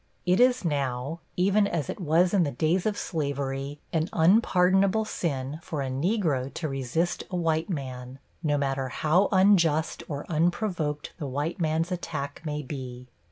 It 0.25 0.39
is 0.39 0.65
now, 0.65 1.19
even 1.37 1.67
as 1.67 1.87
it 1.87 1.99
was 1.99 2.33
in 2.33 2.41
the 2.41 2.49
days 2.49 2.87
of 2.87 2.97
slavery, 2.97 3.79
an 3.93 4.09
unpardonable 4.11 5.05
sin 5.05 5.59
for 5.61 5.83
a 5.83 5.91
Negro 5.91 6.51
to 6.55 6.67
resist 6.67 7.23
a 7.29 7.35
white 7.35 7.69
man, 7.69 8.17
no 8.41 8.57
matter 8.57 8.89
how 8.89 9.29
unjust 9.31 10.01
or 10.09 10.25
unprovoked 10.27 11.13
the 11.19 11.27
white 11.27 11.59
man's 11.59 11.91
attack 11.91 12.41
may 12.43 12.63
be. 12.63 13.09